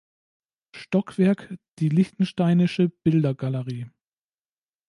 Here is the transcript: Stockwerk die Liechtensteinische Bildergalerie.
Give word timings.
Stockwerk 0.75 1.59
die 1.77 1.89
Liechtensteinische 1.89 2.89
Bildergalerie. 2.89 3.91